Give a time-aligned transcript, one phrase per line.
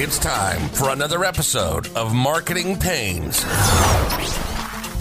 [0.00, 3.42] It's time for another episode of Marketing Panes,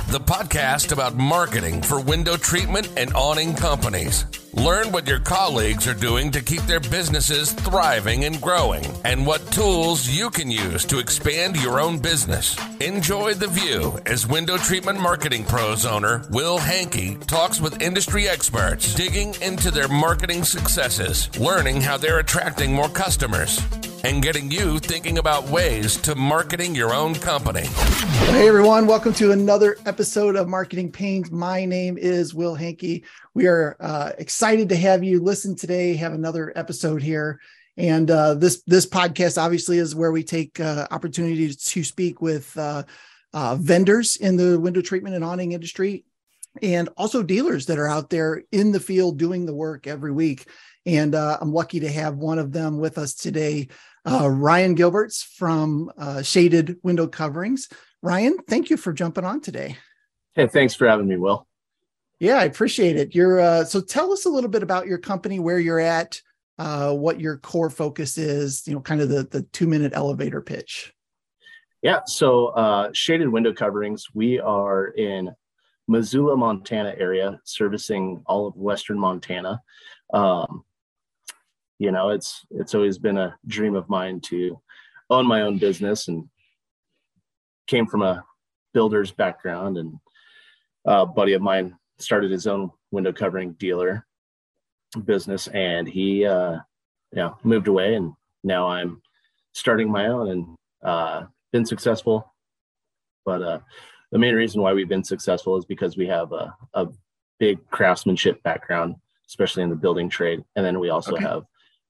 [0.09, 4.25] the podcast about marketing for window treatment and awning companies.
[4.57, 9.51] Learn what your colleagues are doing to keep their businesses thriving and growing, and what
[9.51, 12.57] tools you can use to expand your own business.
[12.79, 18.95] Enjoy the view as Window Treatment Marketing Pros owner Will Hankey talks with industry experts,
[18.95, 23.61] digging into their marketing successes, learning how they're attracting more customers,
[24.03, 27.67] and getting you thinking about ways to marketing your own company.
[28.31, 31.29] Hey everyone, welcome to another episode of Marketing Panes.
[31.29, 33.03] My name is Will Hankey.
[33.33, 37.39] We are uh, excited to have you listen today, have another episode here.
[37.75, 42.57] And uh, this this podcast obviously is where we take uh, opportunity to speak with
[42.57, 42.83] uh,
[43.33, 46.05] uh, vendors in the window treatment and awning industry,
[46.61, 50.49] and also dealers that are out there in the field doing the work every week.
[50.85, 53.67] And uh, I'm lucky to have one of them with us today,
[54.09, 55.91] uh, Ryan Gilberts from
[56.23, 57.67] Shaded Window Coverings.
[58.01, 59.77] Ryan, thank you for jumping on today.
[60.33, 61.46] Hey, thanks for having me, Will.
[62.19, 63.13] Yeah, I appreciate it.
[63.13, 66.21] You're uh, so tell us a little bit about your company, where you're at,
[66.57, 68.67] uh, what your core focus is.
[68.67, 70.93] You know, kind of the the two minute elevator pitch.
[71.83, 74.07] Yeah, so uh, Shaded Window Coverings.
[74.13, 75.35] We are in
[75.87, 79.61] Missoula, Montana area, servicing all of Western Montana.
[80.11, 80.63] Um,
[81.79, 84.59] you know it's it's always been a dream of mine to
[85.09, 86.27] own my own business and
[87.67, 88.23] came from a
[88.73, 89.99] builder's background and
[90.85, 94.05] a buddy of mine started his own window covering dealer
[95.05, 96.57] business and he uh
[97.11, 99.01] yeah moved away and now i'm
[99.53, 102.33] starting my own and uh been successful
[103.25, 103.59] but uh
[104.11, 106.87] the main reason why we've been successful is because we have a, a
[107.39, 108.95] big craftsmanship background
[109.27, 111.23] especially in the building trade and then we also okay.
[111.23, 111.43] have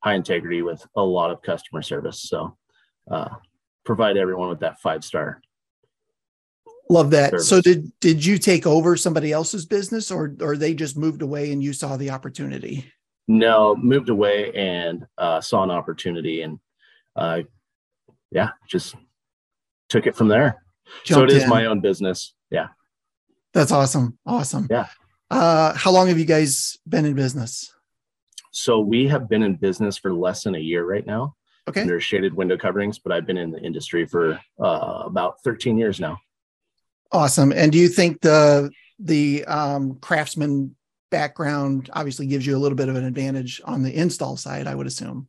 [0.03, 2.21] high integrity with a lot of customer service.
[2.21, 2.55] So
[3.09, 3.29] uh,
[3.85, 5.41] provide everyone with that five star.
[6.89, 7.31] Love that.
[7.31, 7.49] Service.
[7.49, 11.51] So did did you take over somebody else's business or or they just moved away
[11.51, 12.91] and you saw the opportunity?
[13.27, 16.59] No, moved away and uh, saw an opportunity and
[17.15, 17.41] uh,
[18.31, 18.95] yeah, just
[19.89, 20.63] took it from there.
[21.03, 21.49] Jumped so it is in.
[21.49, 22.33] my own business.
[22.49, 22.67] Yeah.
[23.53, 24.17] That's awesome.
[24.25, 24.67] Awesome.
[24.69, 24.87] Yeah.
[25.29, 27.73] Uh, how long have you guys been in business?
[28.51, 31.35] So we have been in business for less than a year right now.
[31.67, 31.81] Okay.
[31.81, 35.99] Under shaded window coverings, but I've been in the industry for uh, about 13 years
[35.99, 36.17] now.
[37.11, 37.51] Awesome.
[37.51, 40.75] And do you think the the um, craftsman
[41.09, 44.67] background obviously gives you a little bit of an advantage on the install side?
[44.67, 45.27] I would assume.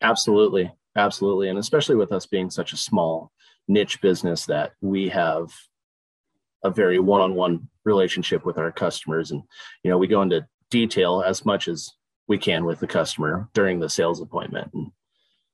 [0.00, 3.32] Absolutely, absolutely, and especially with us being such a small
[3.68, 5.50] niche business that we have
[6.62, 9.42] a very one-on-one relationship with our customers, and
[9.82, 11.92] you know we go into detail as much as
[12.26, 14.90] we can with the customer during the sales appointment and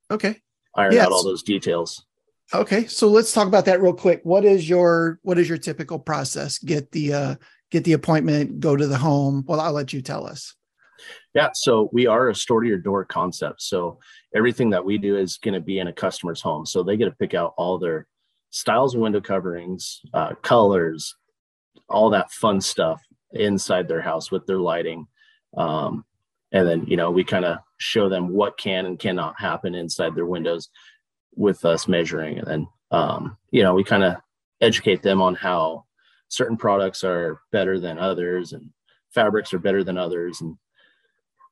[0.09, 0.37] okay
[0.75, 2.05] iron out all those details
[2.53, 4.21] okay so let's talk about that real quick.
[4.23, 6.57] What is your what is your typical process?
[6.57, 7.35] Get the uh
[7.69, 9.43] get the appointment go to the home.
[9.47, 10.55] Well i'll let you tell us.
[11.33, 13.61] Yeah so we are a store to your door concept.
[13.61, 13.99] So
[14.35, 16.65] everything that we do is going to be in a customer's home.
[16.65, 18.07] So they get to pick out all their
[18.49, 21.15] styles of window coverings uh, colors
[21.91, 23.01] all that fun stuff
[23.33, 25.07] inside their house with their lighting.
[25.55, 26.05] Um,
[26.51, 30.15] and then you know we kind of show them what can and cannot happen inside
[30.15, 30.69] their windows
[31.35, 32.39] with us measuring.
[32.39, 34.15] And then um, you know we kind of
[34.59, 35.85] educate them on how
[36.27, 38.69] certain products are better than others and
[39.09, 40.41] fabrics are better than others.
[40.41, 40.57] And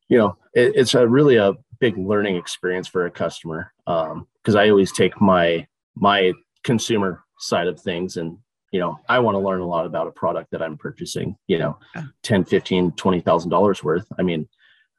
[0.08, 4.58] you know it, it's a really a big learning experience for a customer because um,
[4.58, 8.38] i always take my my consumer side of things and
[8.74, 11.58] you know i want to learn a lot about a product that i'm purchasing you
[11.58, 11.78] know
[12.24, 14.06] 10 15 20 thousand dollars worth.
[14.18, 14.48] I mean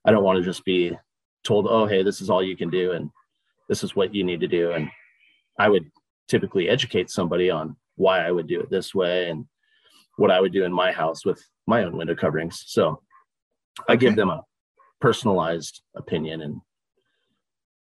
[0.04, 0.96] I don't want to just be
[1.44, 3.10] told, oh, hey, this is all you can do and
[3.70, 4.72] this is what you need to do.
[4.72, 4.90] And
[5.56, 5.90] I would
[6.26, 9.46] typically educate somebody on why I would do it this way and
[10.16, 12.64] what I would do in my house with my own window coverings.
[12.66, 13.00] So
[13.88, 14.44] I give them a
[15.00, 16.60] personalized opinion and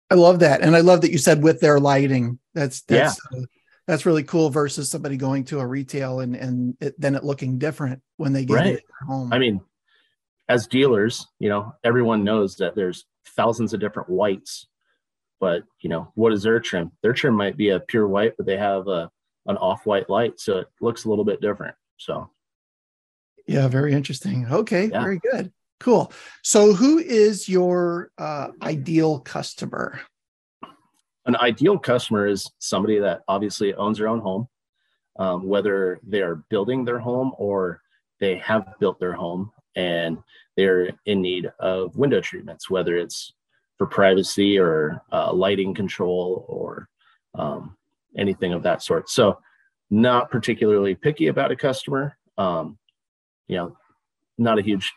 [0.09, 0.61] I love that.
[0.61, 2.39] And I love that you said with their lighting.
[2.53, 3.39] That's that's yeah.
[3.39, 3.45] uh,
[3.85, 7.57] that's really cool versus somebody going to a retail and and it, then it looking
[7.57, 8.75] different when they get right.
[8.75, 9.33] it home.
[9.33, 9.59] I mean,
[10.47, 13.05] as dealers, you know, everyone knows that there's
[13.35, 14.67] thousands of different whites,
[15.39, 16.91] but you know, what is their trim?
[17.01, 19.09] Their trim might be a pure white, but they have a
[19.47, 21.75] an off-white light, so it looks a little bit different.
[21.97, 22.29] So,
[23.47, 24.47] yeah, very interesting.
[24.49, 25.01] Okay, yeah.
[25.01, 26.11] very good, cool.
[26.41, 30.01] So, who is your uh, ideal customer?
[31.27, 34.47] An ideal customer is somebody that obviously owns their own home,
[35.17, 37.81] um, whether they are building their home or
[38.19, 40.17] they have built their home and
[40.55, 43.33] they're in need of window treatments, whether it's
[43.77, 46.87] for privacy or uh, lighting control or
[47.33, 47.75] um,
[48.17, 49.09] anything of that sort.
[49.09, 49.39] So,
[49.91, 52.17] not particularly picky about a customer.
[52.37, 52.77] Um,
[53.47, 53.77] you know,
[54.37, 54.91] not a huge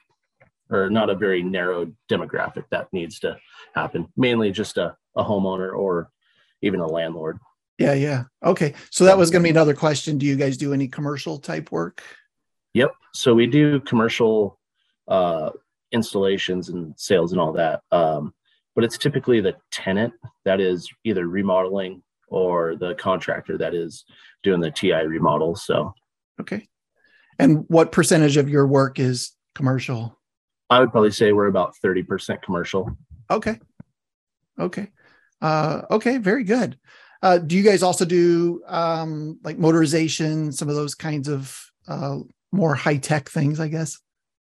[0.71, 3.39] or not a very narrow demographic that needs to
[3.75, 4.09] happen.
[4.17, 6.11] Mainly just a, a homeowner or
[6.63, 7.39] even a landlord.
[7.79, 8.25] Yeah, yeah.
[8.45, 8.75] Okay.
[8.91, 10.19] So that was going to be another question.
[10.19, 12.03] Do you guys do any commercial type work?
[12.75, 12.93] Yep.
[13.15, 14.59] So we do commercial
[15.07, 15.51] uh,
[15.93, 17.83] installations and sales and all that.
[17.93, 18.35] Um,
[18.79, 20.15] but it's typically the tenant
[20.45, 24.05] that is either remodeling or the contractor that is
[24.45, 25.57] doing the TI remodel.
[25.57, 25.93] So,
[26.41, 26.69] okay.
[27.41, 30.17] And what percentage of your work is commercial?
[30.71, 32.89] I would probably say we're about 30% commercial.
[33.29, 33.59] Okay.
[34.61, 34.93] Okay.
[35.43, 36.19] Uh, okay.
[36.19, 36.79] Very good.
[37.21, 42.19] Uh, do you guys also do um, like motorization, some of those kinds of uh,
[42.53, 43.99] more high tech things, I guess?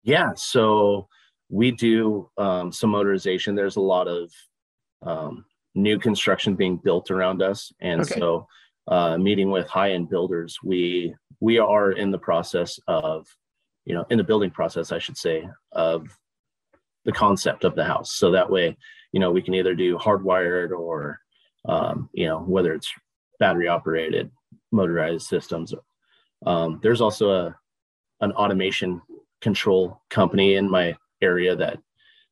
[0.02, 0.30] Yeah.
[0.34, 1.08] So
[1.48, 3.54] we do um, some motorization.
[3.54, 4.32] There's a lot of
[5.02, 5.44] um,
[5.74, 7.72] new construction being built around us.
[7.80, 8.18] And okay.
[8.18, 8.46] so
[8.88, 13.26] uh, meeting with high end builders, we we are in the process of,
[13.84, 16.06] you know, in the building process, I should say, of
[17.04, 18.14] the concept of the house.
[18.14, 18.76] So that way,
[19.12, 21.20] you know, we can either do hardwired or,
[21.68, 22.90] um, you know, whether it's
[23.38, 24.30] battery operated,
[24.72, 25.74] motorized systems.
[26.46, 27.56] Um, there's also a
[28.20, 29.02] an automation
[29.40, 31.78] control company in my area that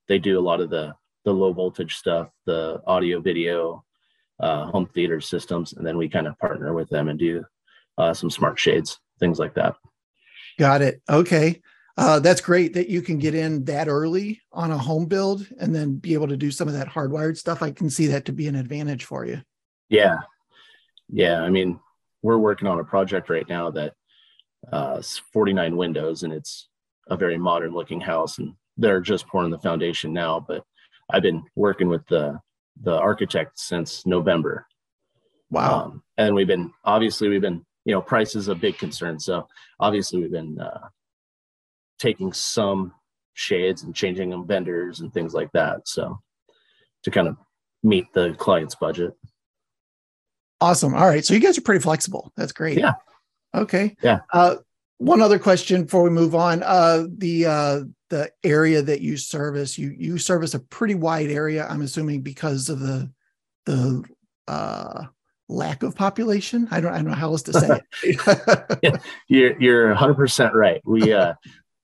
[0.09, 0.95] they do a lot of the
[1.25, 3.85] the low voltage stuff, the audio, video,
[4.41, 7.45] uh, home theater systems, and then we kind of partner with them and do
[7.99, 9.77] uh, some smart shades, things like that.
[10.59, 11.01] Got it.
[11.09, 11.61] Okay.
[11.97, 15.75] Uh, that's great that you can get in that early on a home build and
[15.75, 17.63] then be able to do some of that hardwired stuff.
[17.63, 19.43] I can see that to be an advantage for you.
[19.91, 20.17] Yeah.
[21.09, 21.43] Yeah.
[21.43, 21.79] I mean,
[22.23, 23.95] we're working on a project right now that
[24.73, 25.03] uh,
[25.33, 26.69] 49 windows and it's
[27.09, 30.65] a very modern looking house and they're just pouring the foundation now, but
[31.11, 32.41] I've been working with the
[32.83, 34.67] the architect since November.
[35.51, 35.85] Wow.
[35.85, 39.47] Um, and we've been obviously we've been you know price is a big concern, so
[39.79, 40.89] obviously we've been uh,
[41.99, 42.93] taking some
[43.35, 45.87] shades and changing them vendors and things like that.
[45.87, 46.21] So
[47.05, 47.37] to kind of
[47.83, 49.15] meet the client's budget.
[50.61, 50.95] Awesome.
[50.95, 51.25] All right.
[51.25, 52.33] So you guys are pretty flexible.
[52.37, 52.79] That's great.
[52.79, 52.93] Yeah.
[53.55, 53.97] Okay.
[54.03, 54.21] Yeah.
[54.33, 54.57] Uh,
[55.03, 56.63] one other question before we move on.
[56.63, 61.67] Uh, the uh, the area that you service, you you service a pretty wide area.
[61.69, 63.11] I'm assuming because of the
[63.67, 64.05] the
[64.47, 65.07] uh,
[65.49, 66.69] lack of population.
[66.71, 68.79] I don't I don't know how else to say it.
[68.83, 68.97] yeah,
[69.27, 70.81] you're you're 100 percent right.
[70.85, 71.35] We uh,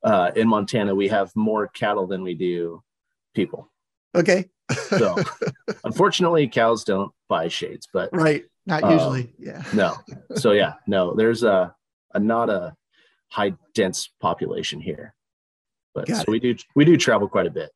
[0.04, 2.82] uh, in Montana we have more cattle than we do
[3.34, 3.68] people.
[4.14, 4.48] Okay.
[4.70, 5.16] so
[5.84, 9.32] unfortunately, cows don't buy shades, but right, not um, usually.
[9.40, 9.64] Yeah.
[9.74, 9.96] no.
[10.36, 11.14] So yeah, no.
[11.14, 11.74] There's a,
[12.14, 12.76] a not a
[13.28, 15.14] high dense population here.
[15.94, 16.28] But Got so it.
[16.28, 17.70] we do we do travel quite a bit.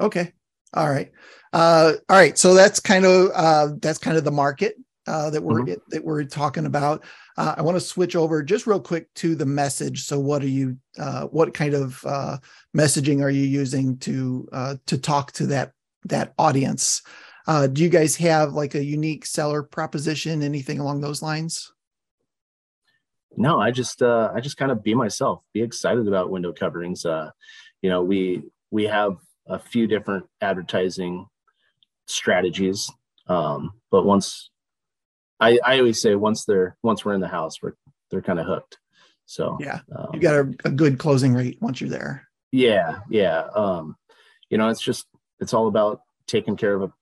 [0.00, 0.32] Okay.
[0.74, 1.10] All right.
[1.52, 2.38] Uh, all right.
[2.38, 4.76] So that's kind of uh, that's kind of the market
[5.06, 5.74] uh, that we're mm-hmm.
[5.88, 7.04] that we're talking about.
[7.36, 10.04] Uh, I want to switch over just real quick to the message.
[10.04, 10.76] So, what are you?
[10.98, 12.38] Uh, what kind of uh,
[12.76, 15.72] messaging are you using to uh, to talk to that
[16.04, 17.02] that audience?
[17.46, 20.42] Uh, do you guys have like a unique seller proposition?
[20.42, 21.72] Anything along those lines?
[23.36, 27.04] No, I just uh, I just kind of be myself, be excited about window coverings.
[27.04, 27.30] Uh,
[27.82, 29.16] you know, we we have
[29.46, 31.26] a few different advertising
[32.06, 32.90] strategies,
[33.28, 34.50] um, but once
[35.38, 37.74] I, I always say once they're once we're in the house, we're
[38.10, 38.78] they're kind of hooked.
[39.26, 42.28] So yeah, um, you got a, a, good closing rate once you're there.
[42.50, 43.46] Yeah, yeah.
[43.54, 43.96] Um,
[44.50, 45.06] you know, it's just
[45.38, 46.92] it's all about taking care of a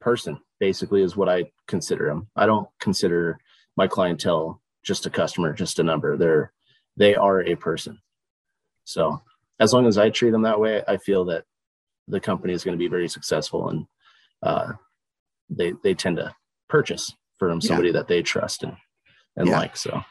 [0.00, 0.38] person.
[0.58, 2.28] Basically, is what I consider them.
[2.34, 3.38] I don't consider
[3.76, 6.16] my clientele just a customer, just a number.
[6.16, 6.52] They're
[6.96, 8.00] they are a person.
[8.84, 9.20] So
[9.58, 11.44] as long as I treat them that way, I feel that
[12.08, 13.86] the company is going to be very successful and
[14.42, 14.72] uh,
[15.50, 16.34] they they tend to
[16.68, 17.94] purchase from somebody yeah.
[17.94, 18.76] that they trust and
[19.36, 19.58] and yeah.
[19.58, 19.76] like.
[19.76, 20.02] So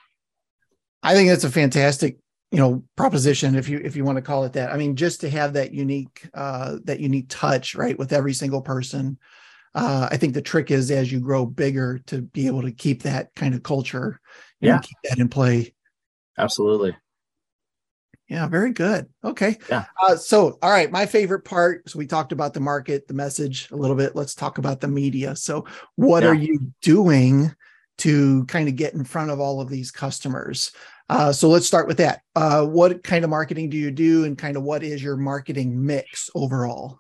[1.02, 2.18] I think that's a fantastic
[2.52, 5.20] you know proposition if you if you want to call it that i mean just
[5.22, 9.18] to have that unique uh that unique touch right with every single person
[9.74, 13.04] uh i think the trick is as you grow bigger to be able to keep
[13.04, 14.22] that kind of culture
[14.60, 14.80] yeah.
[14.80, 15.74] Keep that in play.
[16.38, 16.96] Absolutely.
[18.28, 19.08] Yeah very good.
[19.24, 19.58] Okay.
[19.70, 19.86] Yeah.
[20.02, 23.70] Uh, so all right my favorite part so we talked about the market the message
[23.72, 24.16] a little bit.
[24.16, 25.36] Let's talk about the media.
[25.36, 26.30] So what yeah.
[26.30, 27.54] are you doing
[28.00, 30.72] to kind of get in front of all of these customers?
[31.08, 32.22] Uh, so let's start with that.
[32.36, 35.86] Uh, what kind of marketing do you do and kind of what is your marketing
[35.86, 36.98] mix overall?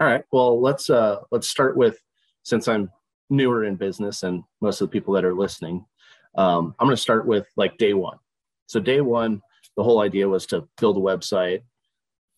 [0.00, 0.22] All right.
[0.30, 2.00] Well let's uh let's start with
[2.44, 2.90] since i'm
[3.30, 5.84] newer in business and most of the people that are listening
[6.38, 8.18] um, I'm going to start with like day one.
[8.66, 9.42] So day one,
[9.76, 11.62] the whole idea was to build a website,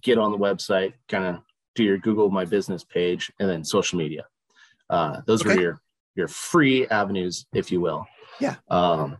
[0.02, 1.42] get on the website, kind of
[1.74, 4.24] do your Google My Business page, and then social media.
[4.88, 5.54] Uh, those okay.
[5.54, 5.80] were your
[6.16, 8.06] your free avenues, if you will.
[8.40, 8.56] Yeah.
[8.68, 9.18] Um,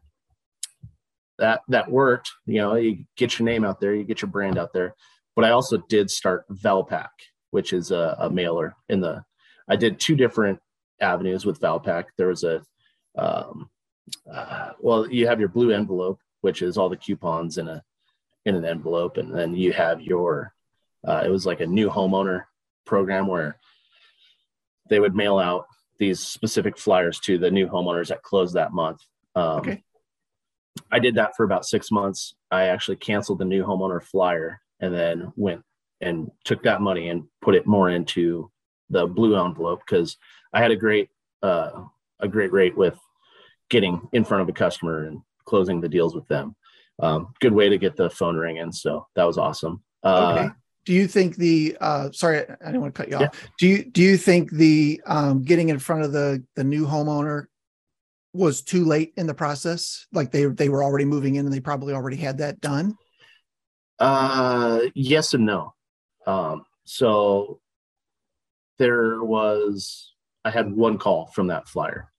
[1.39, 2.31] that that worked.
[2.47, 4.95] You know, you get your name out there, you get your brand out there.
[5.37, 7.11] But I also did start Valpak,
[7.51, 9.25] which is a, a mailer in the.
[9.69, 10.59] I did two different
[11.01, 12.07] avenues with Valpak.
[12.17, 12.63] There was a,
[13.17, 13.71] um,
[14.33, 17.83] uh, well, you have your blue envelope, which is all the coupons in a
[18.47, 20.55] in an envelope, and then you have your.
[21.07, 22.45] Uh, it was like a new homeowner
[22.85, 23.59] program where
[24.89, 25.67] they would mail out
[25.99, 29.01] these specific flyers to the new homeowners that closed that month.
[29.35, 29.83] Um, Okay.
[30.91, 32.35] I did that for about six months.
[32.51, 35.63] I actually canceled the new homeowner flyer and then went
[36.01, 38.51] and took that money and put it more into
[38.89, 40.17] the blue envelope because
[40.53, 41.11] I had a great
[41.43, 41.85] uh,
[42.19, 42.99] a great rate with
[43.71, 46.55] getting in front of a customer and closing the deals with them.
[46.99, 48.73] Um, good way to get the phone ringing.
[48.73, 49.83] So that was awesome.
[50.03, 50.51] Uh, Okay.
[50.87, 53.49] Do you think the uh sorry, I didn't want to cut you off.
[53.59, 57.47] Do you do you think the um getting in front of the the new homeowner
[58.33, 60.07] was too late in the process?
[60.13, 62.97] Like they they were already moving in and they probably already had that done?
[63.99, 65.75] Uh, yes and no.
[66.27, 67.61] Um, so
[68.79, 72.11] there was, I had one call from that flyer.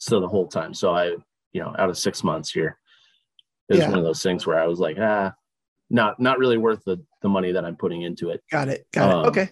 [0.00, 0.72] So the whole time.
[0.74, 1.08] So I,
[1.52, 2.78] you know, out of six months here,
[3.68, 3.90] it was Yeah.
[3.90, 5.34] one of those things where I was like, ah,
[5.90, 8.42] not, not really worth the, the money that I'm putting into it.
[8.50, 8.86] Got it.
[8.92, 9.28] Got Um, it.
[9.28, 9.50] Okay.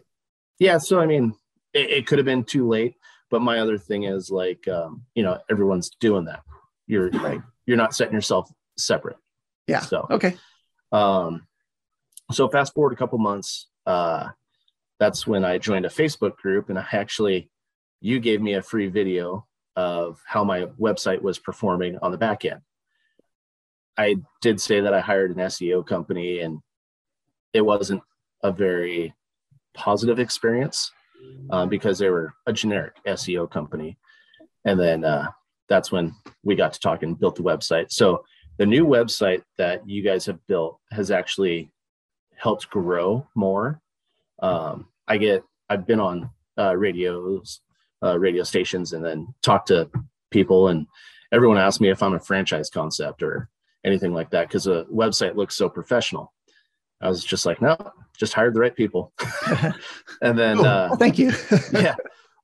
[0.58, 0.78] Yeah.
[0.78, 1.34] So, I mean,
[1.74, 2.94] it, it could have been too late,
[3.30, 6.42] but my other thing is like, um, you know, everyone's doing that.
[6.86, 9.18] You're like, you're not setting yourself separate.
[9.66, 9.80] Yeah.
[9.80, 10.34] So, Okay.
[10.92, 11.46] um,
[12.32, 14.28] so fast forward a couple months, uh,
[14.98, 17.50] that's when I joined a Facebook group, and I actually,
[18.00, 19.46] you gave me a free video
[19.78, 22.60] of how my website was performing on the back end.
[23.96, 26.58] I did say that I hired an SEO company, and
[27.52, 28.02] it wasn't
[28.42, 29.14] a very
[29.74, 30.90] positive experience
[31.50, 33.96] uh, because they were a generic SEO company.
[34.64, 35.28] And then uh,
[35.68, 37.92] that's when we got to talk and built the website.
[37.92, 38.24] So
[38.56, 41.70] the new website that you guys have built has actually
[42.34, 43.80] helped grow more.
[44.40, 47.60] Um, I get, I've been on uh, radios,
[48.02, 49.90] uh, radio stations, and then talk to
[50.30, 50.86] people, and
[51.32, 53.48] everyone asked me if I'm a franchise concept or
[53.84, 56.32] anything like that because the website looks so professional.
[57.00, 57.76] I was just like, no,
[58.18, 59.12] just hired the right people.
[60.22, 61.32] and then, Oh, uh, thank you.
[61.72, 61.94] yeah.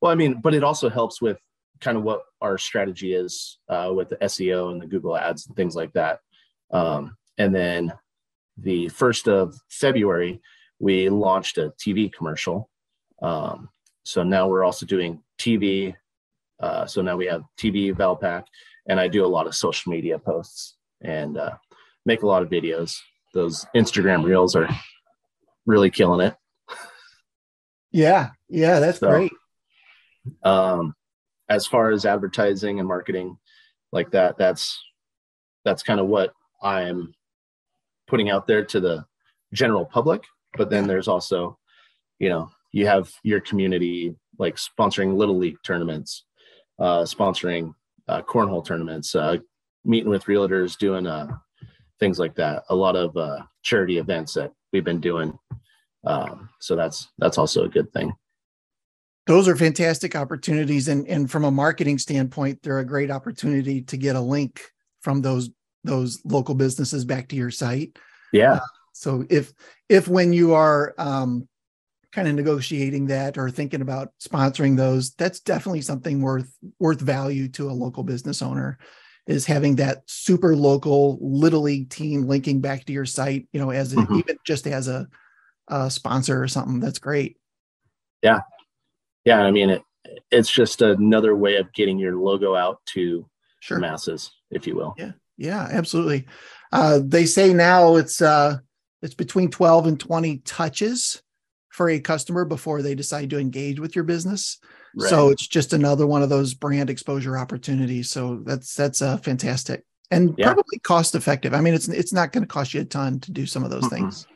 [0.00, 1.38] Well, I mean, but it also helps with
[1.80, 5.56] kind of what our strategy is uh, with the SEO and the Google ads and
[5.56, 6.20] things like that.
[6.70, 7.92] Um, and then
[8.56, 10.40] the first of February,
[10.78, 12.70] we launched a TV commercial.
[13.20, 13.70] Um,
[14.04, 15.94] so now we're also doing TV.
[16.60, 18.44] Uh, so now we have TV Valpak,
[18.88, 21.54] and I do a lot of social media posts and uh,
[22.06, 22.96] make a lot of videos.
[23.32, 24.68] Those Instagram reels are
[25.66, 26.36] really killing it.
[27.92, 28.30] yeah.
[28.48, 28.80] Yeah.
[28.80, 29.32] That's So- great.
[30.42, 30.94] um,
[31.48, 33.36] as far as advertising and marketing
[33.92, 34.82] like that that's
[35.66, 36.32] that's kind of what
[36.62, 37.12] i'm
[38.08, 39.04] putting out there to the
[39.52, 40.24] general public
[40.56, 41.58] but then there's also
[42.18, 46.24] you know you have your community like sponsoring little league tournaments
[46.80, 47.72] uh, sponsoring
[48.08, 49.36] uh, cornhole tournaments uh,
[49.84, 51.28] meeting with realtors doing uh,
[52.00, 55.38] things like that a lot of uh, charity events that we've been doing
[56.04, 58.12] um, so that's that's also a good thing
[59.26, 60.88] Those are fantastic opportunities.
[60.88, 64.60] And, and from a marketing standpoint, they're a great opportunity to get a link
[65.00, 65.48] from those
[65.82, 67.98] those local businesses back to your site.
[68.32, 68.58] yeah
[68.92, 69.52] So if
[69.88, 71.48] if when you are um,
[72.14, 77.48] kind of negotiating that or thinking about sponsoring those, that's definitely something worth worth value
[77.48, 78.78] to a local business owner
[79.26, 83.70] is having that super local little league team linking back to your site, you know,
[83.70, 84.18] as a, Mhm.
[84.18, 85.08] even just as a,
[85.68, 86.78] a sponsor or something.
[86.80, 87.36] That's great.
[88.22, 88.40] yeah
[89.24, 89.40] Yeah.
[89.42, 89.82] i mean it
[90.30, 93.26] it's just another way of getting your logo out to
[93.60, 93.78] Sure.
[93.78, 95.12] masses if you will Yeah.
[95.36, 96.26] Yeah, absolutely.
[96.70, 98.58] Uh, they say now it's uh,
[99.02, 101.23] it's between 12 and 20 touches
[101.74, 104.58] for a customer before they decide to engage with your business.
[104.96, 108.10] So it's just another one of those brand exposure opportunities.
[108.10, 110.52] So that's that's uh, fantastic and Yeah.
[110.52, 111.52] probably cost effective.
[111.52, 113.70] I mean, it's it's not going to cost you a ton to do some of
[113.70, 113.90] those Mm-mm.
[113.90, 114.26] things.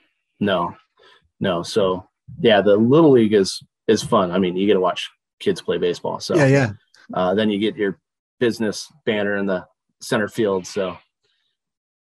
[0.41, 0.75] no
[1.39, 2.05] no so
[2.41, 5.79] yeah the little league is is fun i mean you get to watch kids play
[5.79, 6.71] baseball so Yeah, yeah,
[7.15, 8.01] uh, then you get your
[8.41, 9.65] business banner in the
[10.01, 10.97] center field so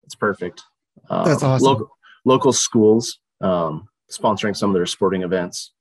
[0.04, 0.62] it's perfect
[1.10, 1.66] um, That's awesome.
[1.66, 1.88] local,
[2.24, 5.72] local schools um, sponsoring some of their sporting events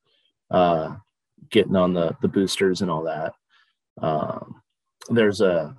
[0.52, 0.96] uh,
[1.50, 3.34] getting on the the boosters and all that
[4.02, 4.62] um,
[5.10, 5.76] there's a,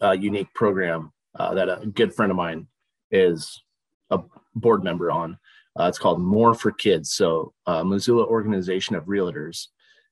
[0.00, 2.66] a unique program uh, that a good friend of mine
[3.10, 3.62] is
[4.10, 4.20] a
[4.54, 5.38] board member on
[5.78, 9.66] uh, it's called more for kids so uh, missoula organization of realtors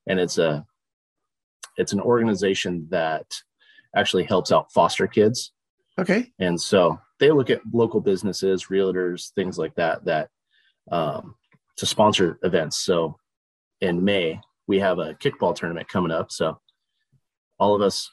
[0.06, 0.64] and it's a
[1.76, 3.26] it's an organization that
[3.94, 5.52] actually helps out foster kids.
[5.98, 6.32] Okay.
[6.38, 10.30] And so they look at local businesses, realtors, things like that, that
[10.90, 11.34] um,
[11.76, 12.78] to sponsor events.
[12.78, 13.18] So
[13.80, 16.30] in May, we have a kickball tournament coming up.
[16.32, 16.58] So
[17.58, 18.10] all of us,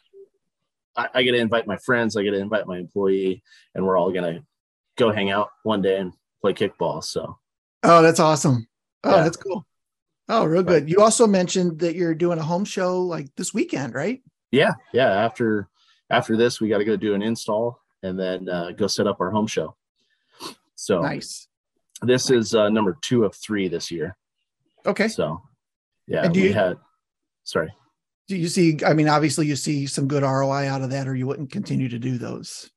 [0.95, 3.43] I, I get to invite my friends, I get to invite my employee,
[3.75, 4.43] and we're all going to
[4.97, 7.03] go hang out one day and play kickball.
[7.03, 7.37] So,
[7.83, 8.67] oh, that's awesome.
[9.03, 9.23] Oh, Yeah.
[9.23, 9.65] that's cool.
[10.29, 10.89] Oh, real good.
[10.89, 14.21] You also mentioned that you're doing a home show like this weekend, right?
[14.51, 15.09] yeah, yeah.
[15.09, 15.67] After
[16.09, 19.19] after this, we got to go do an install and then uh, go set up
[19.21, 19.75] our home show.
[20.75, 21.47] So Nice.
[22.01, 24.15] This is uh, number two of three this year.
[24.85, 25.07] Okay.
[25.07, 25.41] So
[26.07, 26.77] yeah, And do we you- had.
[27.43, 27.73] Sorry.
[28.27, 28.77] Do you see?
[28.85, 31.89] I mean, obviously, you see some good ROI out of that, or you wouldn't continue
[31.89, 32.69] to do those.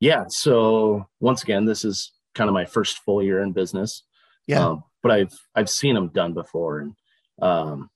[0.00, 0.24] Yeah.
[0.28, 4.02] So once again, this is kind of my first full year in business.
[4.48, 4.66] Yeah.
[4.66, 6.94] Um, but I've I've seen them done before, and
[7.40, 7.90] um,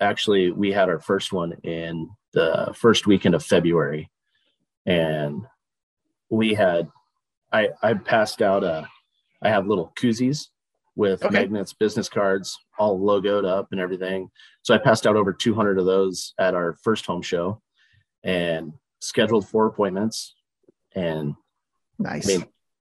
[0.00, 4.10] actually, we had our first one in the first weekend of February,
[4.84, 5.46] and
[6.28, 6.88] we had
[7.52, 8.88] I I passed out a
[9.42, 10.46] I have little koozies
[10.96, 11.32] with Okay.
[11.32, 14.30] magnets, business cards, all logoed up and everything.
[14.62, 17.62] So I passed out over 200 of those at our first home show,
[18.24, 20.34] and scheduled four appointments.
[20.94, 21.34] And
[21.98, 22.28] nice.
[22.28, 22.46] I mean,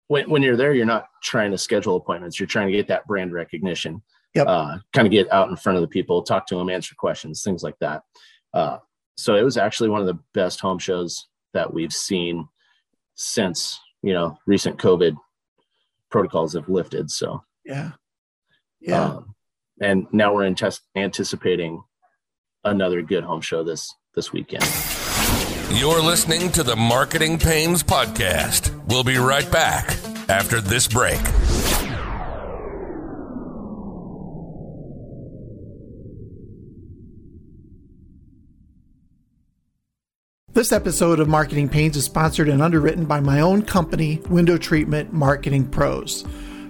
[0.08, 2.40] when, when you're there, you're not trying to schedule appointments.
[2.40, 4.02] You're trying to get that brand recognition.
[4.34, 4.48] Yep.
[4.48, 7.44] Uh, kind of get out in front of the people, talk to them, answer questions,
[7.44, 8.04] things like that.
[8.54, 8.78] Uh,
[9.18, 12.48] so it was actually one of the best home shows that we've seen
[13.16, 15.16] since you know recent COVID
[16.10, 17.12] protocols have lifted.
[17.12, 17.92] So yeah.
[18.82, 19.04] Yeah.
[19.04, 19.36] um,
[19.82, 21.82] and now we're in test anticipating
[22.64, 24.64] another good home show this this weekend.
[25.72, 28.76] You're listening to the Marketing Panes Podcast.
[28.88, 29.92] We'll be right back
[30.28, 31.20] after this break.
[40.60, 45.14] This episode of Marketing Panes is sponsored and underwritten by my own company, Window Treatment
[45.14, 46.26] Marketing Pros.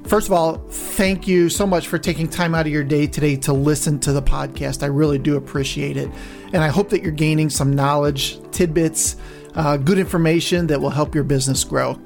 [0.06, 3.36] First of all, thank you so much for taking time out of your day today
[3.38, 4.84] to listen to the podcast.
[4.84, 6.08] I really do appreciate it.
[6.54, 9.16] And I hope that you're gaining some knowledge, tidbits,
[9.56, 12.00] uh, good information that will help your business grow.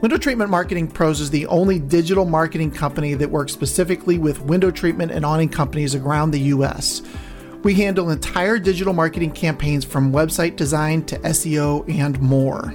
[0.00, 4.72] Window Treatment Marketing Pros is the only digital marketing company that works specifically with window
[4.72, 7.02] treatment and awning companies around the U.S.
[7.64, 12.72] We handle entire digital marketing campaigns from website design to SEO and more.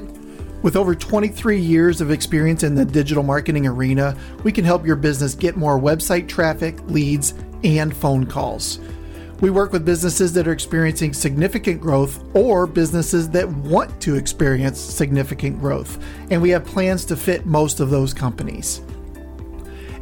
[0.62, 4.98] With over 23 years of experience in the digital marketing arena, we can help your
[4.98, 8.80] business get more website traffic, leads, and phone calls.
[9.40, 14.80] We work with businesses that are experiencing significant growth or businesses that want to experience
[14.80, 18.82] significant growth, and we have plans to fit most of those companies.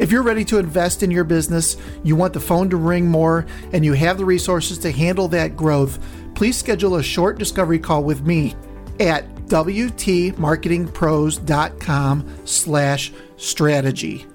[0.02, 3.46] If you're ready to invest in your business, you want the phone to ring more,
[3.72, 8.04] and you have the resources to handle that growth, please schedule a short discovery call
[8.04, 8.56] with me
[9.00, 14.26] at wtmarketingpros.com slash strategy.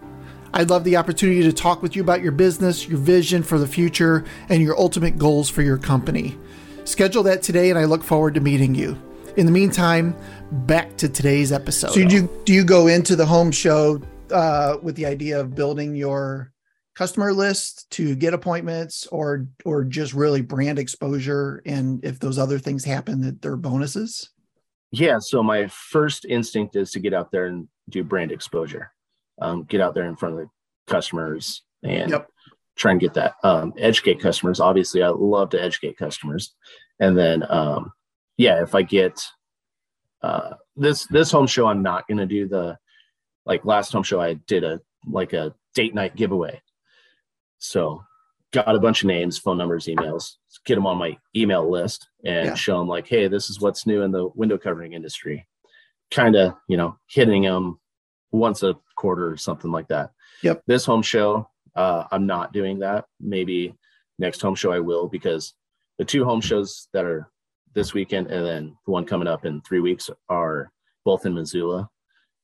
[0.55, 3.67] I'd love the opportunity to talk with you about your business, your vision for the
[3.67, 6.39] future, and your ultimate goals for your company.
[6.85, 8.97] Schedule that today, and I look forward to meeting you.
[9.37, 10.15] In the meantime,
[10.53, 11.91] back to today's episode.
[11.91, 14.01] So, do you, do you go into the home show
[14.33, 16.53] uh, with the idea of building your
[16.95, 21.63] customer list to get appointments, or or just really brand exposure?
[21.67, 24.31] And if those other things happen, that they're bonuses.
[24.93, 25.19] Yeah.
[25.19, 28.93] So my first instinct is to get out there and do brand exposure,
[29.43, 30.49] um, get out there in front of the
[30.87, 32.31] customers and Yep.
[32.77, 33.35] try and get that.
[33.43, 34.61] Um, educate customers.
[34.61, 36.55] Obviously, I love to educate customers.
[36.99, 37.93] And then, um,
[38.37, 39.21] yeah, if I get
[40.23, 42.79] uh, this this home show, I'm not going to do the
[43.47, 44.21] like last home show.
[44.21, 46.61] I did a like a date night giveaway.
[47.59, 48.03] So
[48.53, 52.47] got a bunch of names, phone numbers, emails, get them on my email list and
[52.49, 52.55] Yeah.
[52.55, 55.47] show them like, hey, this is what's new in the window covering industry.
[56.11, 57.79] Kind of, you know, hitting them
[58.31, 60.11] once a quarter or something like that.
[60.43, 60.63] Yep.
[60.67, 63.07] This home show, uh, I'm not doing that.
[63.21, 63.75] Maybe
[64.19, 65.55] next home show I will because
[65.99, 67.29] the two home shows that are
[67.75, 70.71] this weekend and then the one coming up in three weeks are
[71.05, 71.91] both in Missoula.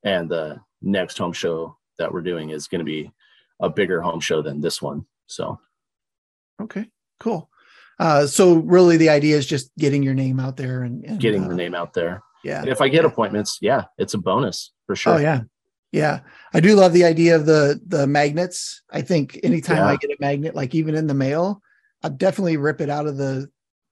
[0.05, 3.11] And the next home show that we're doing is going to be
[3.61, 5.07] a bigger home show than this one.
[5.27, 5.59] So
[6.61, 6.89] Okay,
[7.21, 7.49] cool.
[7.99, 11.45] Uh, so really, the idea is just getting your name out there and, and getting
[11.45, 12.23] uh, the name out there.
[12.45, 12.61] Yeah.
[12.61, 13.11] And if I get Yeah.
[13.11, 15.15] appointments, yeah, it's a bonus for sure.
[15.15, 15.43] Oh yeah,
[15.93, 16.21] yeah.
[16.53, 18.83] I do love the idea of the the magnets.
[18.91, 19.87] I think anytime Yeah.
[19.87, 21.63] I get a magnet, like even in the mail,
[22.03, 23.49] I'll definitely rip it out of the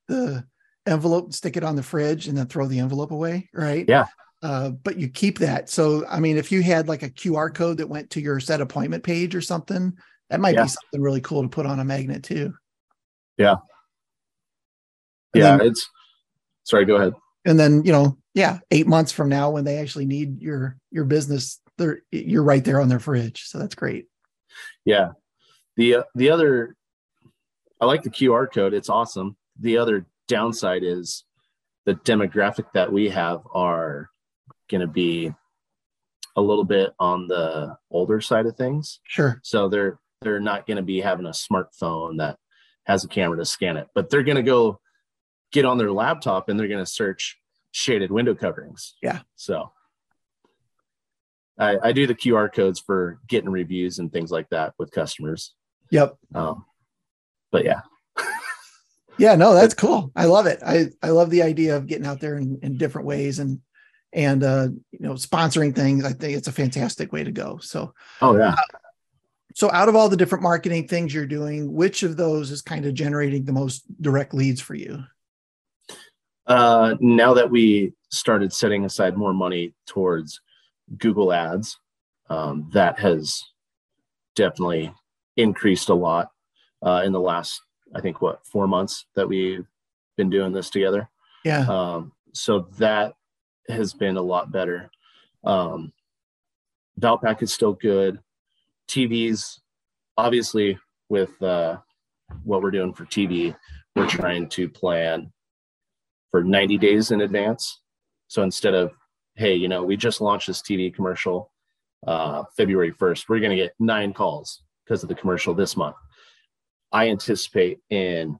[0.08, 0.44] the
[0.86, 3.48] envelope, stick it on the fridge, and then throw the envelope away.
[3.54, 3.84] Right.
[3.88, 4.06] Yeah.
[4.42, 5.68] Uh, but you keep that.
[5.68, 8.61] So I mean, if you had like a QR code that went to your set
[8.61, 9.92] appointment page or something,
[10.31, 10.62] that might Yeah.
[10.62, 12.55] be something really cool to put on a magnet too.
[13.37, 13.57] Yeah.
[15.35, 15.88] And yeah, then- it's
[16.64, 17.12] sorry, go ahead.
[17.44, 21.05] and then you know yeah eight months from now when they actually need your your
[21.05, 24.07] business they're you're right there on their fridge so that's great
[24.85, 25.12] Yeah.
[25.76, 26.76] The uh, the other
[27.81, 28.74] I like the QR code.
[28.74, 29.37] It's awesome.
[29.59, 31.24] The other downside is
[31.87, 34.11] the demographic that we have are
[34.70, 35.33] going to be
[36.37, 39.00] a little bit on the older side of things.
[39.06, 42.38] sure So they're they're not going to be having a smartphone that
[42.85, 44.80] has a camera to scan it, but they're going to go
[45.52, 47.38] get on their laptop and they're going to search
[47.72, 48.96] shaded window coverings.
[49.02, 49.20] Yeah.
[49.37, 49.72] So
[51.59, 55.54] I, I do the QR codes for getting reviews and things like that with customers.
[55.90, 56.64] yep Um,
[57.50, 57.80] but yeah,
[59.18, 62.20] yeah no that's cool i love it i i love the idea of getting out
[62.20, 63.61] there in, in different ways and
[64.12, 67.94] and uh you know sponsoring things i think it's a fantastic way to go so
[68.22, 68.54] oh yeah.
[69.54, 72.86] so out of all the different marketing things you're doing which of those is kind
[72.86, 75.02] of generating the most direct leads for you
[76.46, 80.40] Uh, now that we started setting aside more money towards
[80.98, 81.78] Google Ads,
[82.28, 83.44] um, that has
[84.34, 84.92] definitely
[85.36, 86.30] increased a lot
[86.82, 87.62] uh, in the last,
[87.94, 89.66] I think, what four months that we've
[90.16, 91.08] been doing this together.
[91.44, 93.14] yeah Um, so that
[93.68, 94.90] has been a lot better.
[95.44, 95.92] Um,
[97.00, 98.20] Valpak is still good.
[98.88, 99.60] TVs,
[100.16, 101.78] obviously, with uh,
[102.44, 103.54] what we're doing for TV,
[103.96, 105.32] we're trying to plan
[106.30, 107.80] for 90 days in advance.
[108.28, 108.92] So instead of,
[109.34, 111.50] hey, you know, we just launched this TV commercial
[112.06, 115.96] uh, February 1st, we're going to get nine calls because of the commercial this month.
[116.92, 118.38] I anticipate in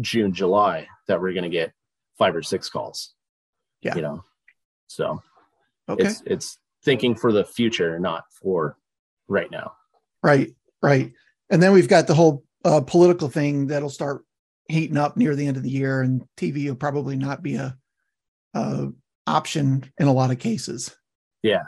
[0.00, 1.72] June, July that we're going to get
[2.18, 3.14] five or six calls.
[3.84, 3.94] Yeah.
[3.96, 4.24] You know,
[4.86, 5.22] so
[5.88, 8.76] okay it's it's thinking for the future, not for
[9.28, 9.72] right now.
[10.22, 11.12] Right, right.
[11.50, 14.24] And then we've got the whole uh, political thing that'll start
[14.68, 17.76] heating up near the end of the year, and TV will probably not be a,
[18.54, 18.88] a
[19.26, 20.96] option in a lot of cases.
[21.42, 21.64] Yeah.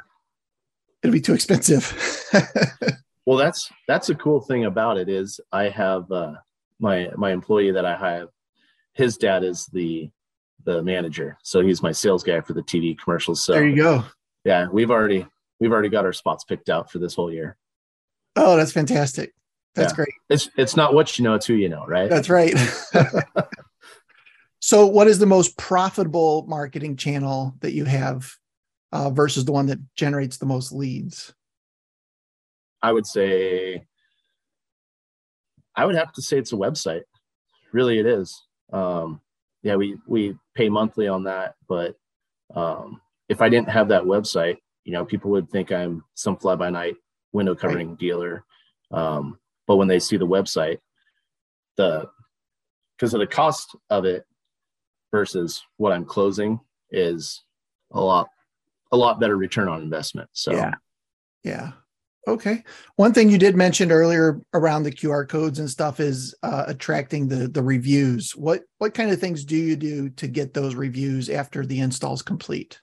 [1.03, 1.93] it'll be too expensive.
[3.27, 6.35] Well, that's that's a cool thing about it is I have uh,
[6.79, 8.29] my my employee that I have.
[8.95, 10.09] His dad is the
[10.67, 13.43] the manager, so he's my sales guy for the TV commercials.
[13.45, 14.05] So there you go.
[14.45, 15.27] yeah, we've already
[15.61, 17.57] we've already got our spots picked out for this whole year.
[18.37, 19.33] Oh, that's fantastic.
[19.75, 19.97] That's Yeah.
[19.97, 20.15] great.
[20.29, 22.11] It's it's not what you know, it's who you know, right?
[22.11, 22.55] That's right.
[24.61, 28.31] so, what is the most profitable marketing channel that you have
[28.93, 31.33] uh, versus the one that generates the most leads?
[32.83, 33.87] I would say
[35.75, 37.03] I would have to say it's a website.
[37.73, 38.43] Really, it is.
[38.73, 39.21] Um,
[39.63, 41.97] yeah, we we pay monthly on that, but
[42.55, 46.55] um, if I didn't have that website, you know, people would think I'm some fly
[46.55, 46.97] by night
[47.33, 48.45] window covering dealer.
[48.93, 50.79] Um, but when they see the website,
[51.77, 52.09] the
[52.97, 54.25] because of the cost of it
[55.11, 57.43] versus what I'm closing is
[57.93, 58.29] a lot
[58.93, 60.31] a lot better return on investment.
[60.33, 60.75] So Yeah.
[61.43, 61.73] Yeah.
[62.29, 62.65] Okay.
[62.97, 67.29] One thing you did mention earlier around the QR codes and stuff is uh, attracting
[67.29, 68.33] the the reviews.
[68.33, 72.23] What what kind of things do you do to get those reviews after the install's
[72.23, 72.81] complete?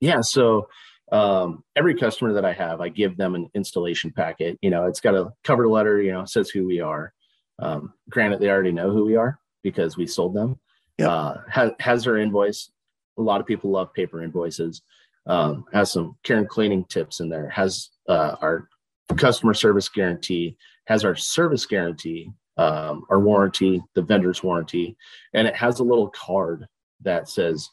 [0.00, 0.22] Yeah.
[0.22, 0.68] So
[1.12, 4.58] um, every customer that I have, I give them an installation packet.
[4.62, 6.00] You know, it's got a cover letter.
[6.00, 7.12] You know, says who we are.
[7.58, 10.58] Um, granted, they already know who we are because we sold them.
[10.98, 11.08] Yep.
[11.08, 12.70] Uh, has, has their invoice.
[13.18, 14.82] A lot of people love paper invoices.
[15.26, 17.48] Um, has some care and cleaning tips in there.
[17.50, 18.68] Has uh, our
[19.14, 20.56] customer service guarantee.
[20.86, 22.30] Has our service guarantee.
[22.58, 24.96] Um, our warranty, the vendor's warranty,
[25.34, 26.66] and it has a little card
[27.02, 27.68] that says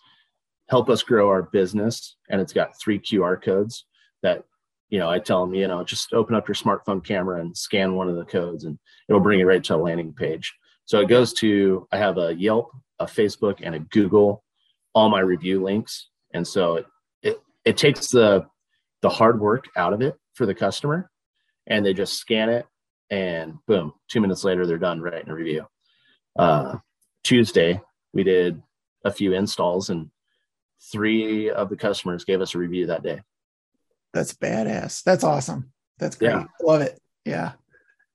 [0.69, 3.85] help us grow our business and it's got three qr codes
[4.21, 4.43] that
[4.89, 7.95] you know i tell them you know just open up your smartphone camera and scan
[7.95, 8.77] one of the codes and
[9.09, 10.53] it'll bring you right to a landing page
[10.85, 14.43] so it goes to i have a yelp a facebook and a google
[14.93, 16.85] all my review links and so it
[17.21, 18.45] it, it takes the
[19.01, 21.09] the hard work out of it for the customer
[21.67, 22.65] and they just scan it
[23.09, 25.65] and boom two minutes later they're done writing a review
[26.37, 26.77] uh
[27.23, 27.79] tuesday
[28.13, 28.61] we did
[29.05, 30.09] a few installs and
[30.91, 33.21] three of the customers gave us a review that day.
[34.13, 35.03] That's badass.
[35.03, 35.71] That's awesome.
[35.97, 36.29] That's great.
[36.31, 36.43] Yeah.
[36.61, 36.99] Love it.
[37.25, 37.53] Yeah.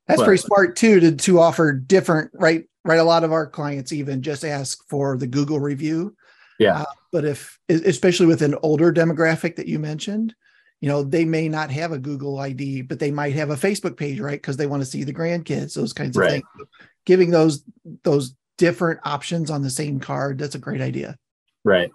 [0.06, 3.46] That's But- pretty smart too to to offer different right right a lot of our
[3.46, 6.14] clients even just ask for the Google review.
[6.58, 6.82] Yeah.
[6.82, 10.34] Uh, but if especially with an older demographic that you mentioned,
[10.80, 13.96] you know, they may not have a Google ID, but they might have a Facebook
[13.96, 14.40] page, right?
[14.40, 16.30] Because they want to see the grandkids, those kinds of Right.
[16.30, 16.68] things.
[17.04, 17.64] Giving those
[18.04, 21.16] those different options on the same card, that's a great idea.
[21.64, 21.90] Right.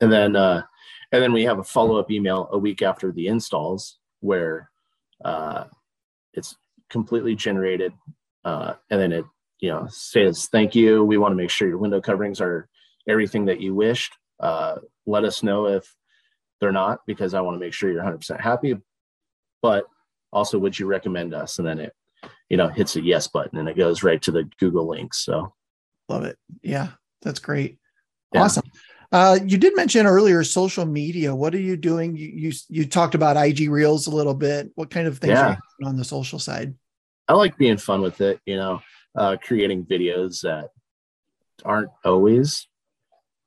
[0.00, 0.62] And then uh
[1.10, 4.70] and then we have a follow-up email a week after the installs where
[5.24, 5.64] uh
[6.34, 6.56] it's
[6.90, 7.92] completely generated
[8.44, 9.24] uh and then it
[9.60, 11.04] you know, says thank you.
[11.04, 12.68] We want to make sure your window coverings are
[13.08, 14.12] everything that you wished.
[14.38, 15.92] Uh, let us know if
[16.60, 18.76] they're not, because I want to make sure you're 100% happy.
[19.62, 19.84] But
[20.32, 21.58] also, would you recommend us?
[21.58, 21.92] And then it,
[22.48, 25.24] you know, hits a yes button and it goes right to the Google links.
[25.24, 25.52] So
[26.08, 26.38] love it.
[26.62, 26.90] Yeah,
[27.22, 27.78] that's great.
[28.32, 28.42] Yeah.
[28.42, 28.64] Awesome.
[29.10, 31.34] Uh, you did mention earlier social media.
[31.34, 32.14] What are you doing?
[32.14, 34.70] You, you you talked about IG Reels a little bit.
[34.74, 35.52] What kind of things yeah.
[35.52, 36.74] are you on the social side?
[37.26, 38.40] I like being fun with it.
[38.44, 38.82] You know,
[39.16, 40.68] uh, creating videos that
[41.64, 42.68] aren't always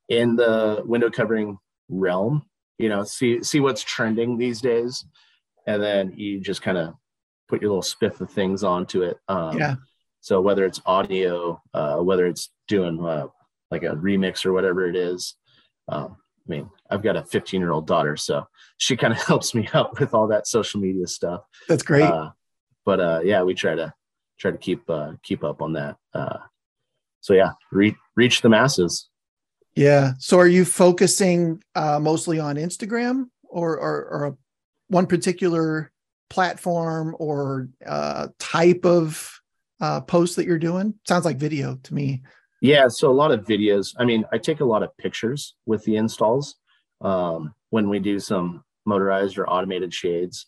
[0.10, 2.44] in the window covering realm.
[2.82, 5.06] You know, see see what's trending these days,
[5.68, 6.94] and then you just kind of
[7.48, 9.18] put your little spiff of things onto it.
[9.28, 9.76] Um, yeah.
[10.22, 13.28] So whether it's audio, uh, whether it's doing uh,
[13.72, 15.36] like a remix or whatever it is,
[15.88, 16.18] um,
[16.48, 19.68] I mean, I've got a 15 year old daughter, so she kind of helps me
[19.74, 21.42] out with all that social media stuff.
[21.68, 22.04] That's great.
[22.04, 22.32] Uh,
[22.86, 23.94] but uh, yeah, we try to
[24.40, 25.98] try to keep uh, keep up on that.
[26.14, 26.38] Uh,
[27.20, 29.10] so yeah, reach reach the masses.
[29.76, 30.14] Yeah.
[30.20, 34.38] So are you focusing uh, mostly on Instagram or or, or
[34.88, 35.92] one particular
[36.30, 39.40] platform or uh, type of
[39.80, 40.96] uh, post that you're doing?
[41.08, 42.22] Sounds like video to me.
[42.62, 43.96] Yeah, so a lot of videos.
[43.98, 46.56] I mean, I take a lot of pictures with the installs
[47.02, 50.46] um, when we do some motorized or automated shades.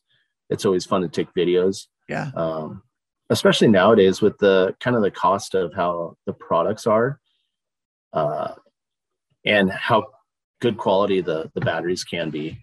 [0.49, 1.87] It's always fun to take videos.
[2.07, 2.29] Yeah.
[2.35, 2.83] Um,
[3.29, 7.19] especially nowadays with the kind of the cost of how the products are,
[8.11, 8.53] uh,
[9.45, 10.05] and how
[10.61, 12.57] good quality the the batteries can be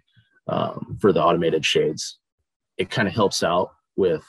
[0.49, 2.19] um, for the automated shades.
[2.77, 4.25] It kind of helps out with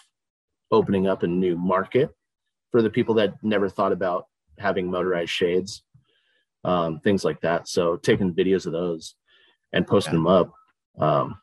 [0.71, 2.09] opening up a new market
[2.71, 5.83] for the people that never thought about having motorized shades,
[6.63, 7.67] um, things like that.
[7.67, 9.15] So taking videos of those
[9.73, 10.17] and posting yeah.
[10.17, 10.53] them up,
[10.99, 11.37] um,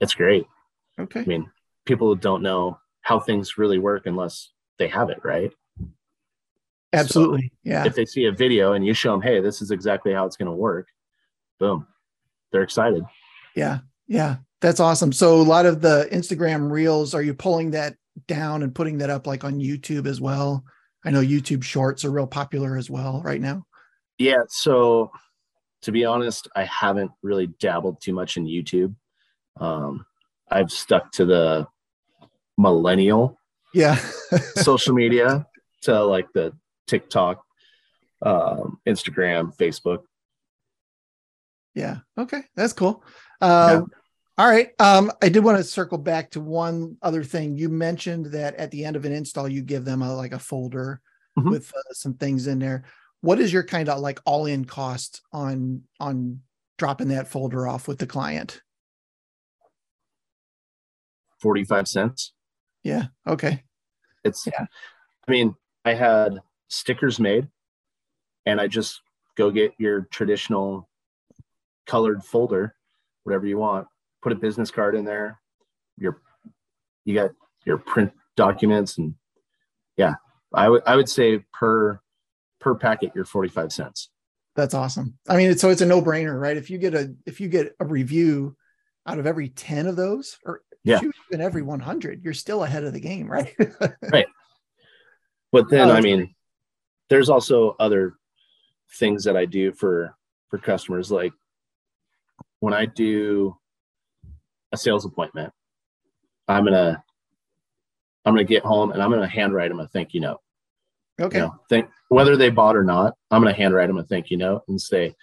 [0.00, 0.46] it's great.
[0.98, 1.20] Okay.
[1.20, 1.50] I mean,
[1.84, 5.52] people don't know how things really work unless they have it, right?
[6.96, 7.50] Absolutely.
[7.52, 7.84] So yeah.
[7.84, 10.36] If they see a video and you show them, hey, this is exactly how it's
[10.36, 10.88] going to work,
[11.58, 11.86] boom,
[12.52, 13.04] they're excited.
[13.54, 13.80] Yeah.
[14.06, 14.36] Yeah.
[14.60, 15.12] That's awesome.
[15.12, 19.10] So a lot of the Instagram reels, are you pulling that down and putting that
[19.10, 20.64] up like on YouTube as well?
[21.04, 23.66] I know YouTube shorts are real popular as well right now.
[24.18, 24.42] Yeah.
[24.48, 25.10] So
[25.82, 28.94] to be honest, I haven't really dabbled too much in YouTube.
[29.60, 30.04] Um,
[30.50, 31.66] I've stuck to the
[32.58, 33.38] millennial
[33.74, 33.96] yeah
[34.56, 35.46] social media
[35.82, 36.52] to like the
[36.86, 37.44] TikTok,
[38.22, 40.02] um, Instagram, Facebook.
[41.74, 41.98] Yeah.
[42.18, 42.42] Okay.
[42.54, 43.04] That's cool.
[43.40, 43.96] Uh, yeah.
[44.38, 44.70] All right.
[44.78, 47.56] Um, I did want to circle back to one other thing.
[47.56, 50.38] You mentioned that at the end of an install, you give them a like a
[50.38, 51.00] folder
[51.38, 51.50] mm-hmm.
[51.50, 52.84] with uh, some things in there.
[53.20, 56.40] What is your kind of like all-in cost on on
[56.78, 58.60] dropping that folder off with the client?
[61.40, 62.32] 45 cents.
[62.82, 63.06] Yeah.
[63.26, 63.64] Okay.
[64.24, 64.66] It's yeah.
[65.26, 67.48] I mean, I had stickers made
[68.44, 69.00] and I just
[69.36, 70.88] go get your traditional
[71.86, 72.74] colored folder,
[73.24, 73.86] whatever you want,
[74.22, 75.40] put a business card in there.
[75.98, 76.20] Your
[77.04, 77.30] you got
[77.64, 79.14] your print documents and
[79.96, 80.14] yeah,
[80.52, 82.00] I would I would say per
[82.60, 84.10] per packet you're 45 cents.
[84.54, 85.18] That's awesome.
[85.28, 86.56] I mean, it's, so it's a no brainer, right?
[86.56, 88.56] If you get a if you get a review
[89.06, 91.00] out of every 10 of those or yeah.
[91.30, 93.54] even every 100, you're still ahead of the game, right?
[94.12, 94.26] right.
[95.52, 96.34] But then, oh, I mean,
[97.08, 98.14] there's also other
[98.98, 100.14] things that I do for
[100.48, 101.32] for customers like
[102.60, 103.56] when I do
[104.72, 105.52] a sales appointment,
[106.48, 107.02] I'm gonna
[108.24, 110.40] I'm gonna get home and I'm gonna handwrite them a thank you note.
[111.20, 111.38] Okay.
[111.38, 114.36] You know, think whether they bought or not, I'm gonna handwrite them a thank you
[114.36, 115.14] note and say,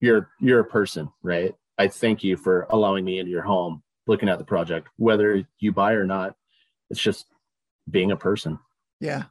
[0.00, 1.54] "You're you're a person, right?
[1.78, 5.72] I thank you for allowing me into your home, looking at the project, whether you
[5.72, 6.36] buy or not.
[6.90, 7.26] It's just
[7.90, 8.58] being a person."
[9.00, 9.24] Yeah,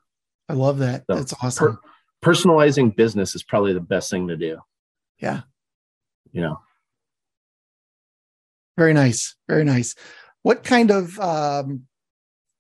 [0.50, 1.04] I love that.
[1.10, 1.80] So That's awesome.
[2.22, 4.60] Per- personalizing business is probably the best thing to do.
[5.20, 5.42] Yeah.
[6.32, 6.60] You know,
[8.78, 9.36] very nice.
[9.48, 9.96] Very nice.
[10.42, 11.84] What kind of um,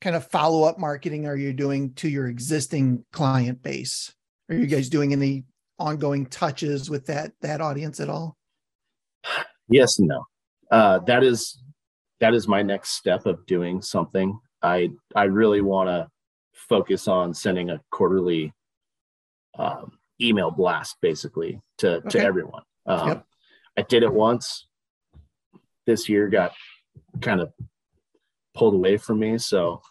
[0.01, 4.13] kind of follow up marketing are you doing to your existing client base?
[4.49, 5.45] Are you guys doing any
[5.79, 8.37] ongoing touches with that that audience at all?
[9.69, 10.25] Yes and no.
[10.69, 11.61] Uh, that is
[12.19, 14.39] that is my next step of doing something.
[14.61, 16.07] I I really want to
[16.53, 18.53] focus on sending a quarterly
[19.57, 22.09] um, email blast, basically to okay.
[22.09, 22.63] to everyone.
[22.85, 23.25] Um, yep.
[23.77, 24.67] I did it once
[25.85, 26.53] this year got
[27.21, 27.51] kind of
[28.53, 29.37] pulled away from me.
[29.37, 29.81] So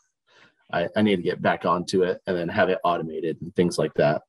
[0.73, 3.79] I, I need to get back onto it and then have it automated and things
[3.79, 4.23] like that.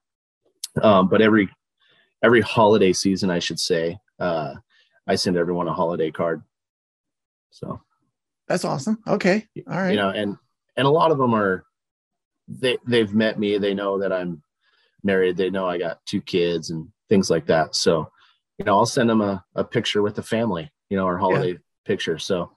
[0.82, 1.50] Um, but every
[2.24, 4.56] every holiday season, I should say, uh,
[5.08, 6.42] I send everyone a holiday card.
[7.52, 7.80] So
[8.48, 8.98] that's awesome.
[9.08, 9.48] Okay.
[9.70, 9.92] All right.
[9.92, 10.38] You know, and
[10.76, 11.64] and a lot of them are
[12.48, 13.58] they they've met me.
[13.58, 14.42] They know that I'm
[15.04, 17.76] married, they know I got two kids and things like that.
[17.76, 18.10] So,
[18.58, 21.52] you know, I'll send them a, a picture with the family, you know, our holiday
[21.52, 21.58] yeah.
[21.86, 22.18] picture.
[22.18, 22.52] So,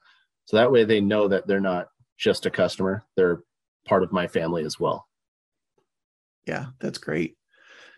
[0.45, 3.43] so that way they know that they're not just a customer, they're
[3.85, 5.07] part of my family as well.
[6.47, 7.37] Yeah, that's great.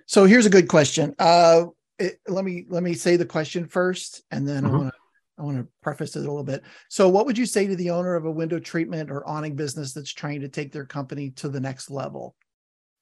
[0.07, 1.15] So here's a good question.
[1.19, 1.67] Uh,
[1.99, 4.75] it, let me let me say the question first, and then mm-hmm.
[4.75, 4.98] I want to
[5.39, 6.63] I want to preface it a little bit.
[6.89, 9.93] So, what would you say to the owner of a window treatment or awning business
[9.93, 12.35] that's trying to take their company to the next level?